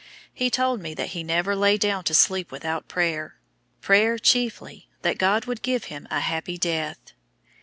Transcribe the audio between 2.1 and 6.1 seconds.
sleep without prayer prayer chiefly that God would give him